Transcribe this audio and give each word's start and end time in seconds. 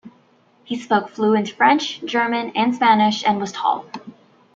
He 0.63 0.79
spoke 0.79 1.09
fluent 1.09 1.51
French, 1.51 2.01
German 2.03 2.53
and 2.55 2.73
Spanish 2.73 3.23
and 3.23 3.39
was 3.39 3.51
tall. 3.51 3.85